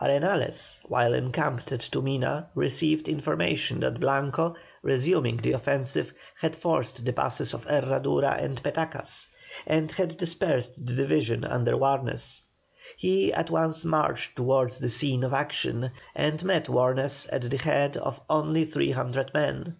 [0.00, 7.12] Arenales, while encamped at Tumina, received information that Blanco, resuming the offensive, had forced the
[7.12, 9.28] passes of Herradura and Petacas,
[9.66, 12.40] and had dispersed the division under Warnes.
[12.96, 17.98] He at once marched towards the scene of action, and met Warnes at the head
[17.98, 19.76] of only three hundred men.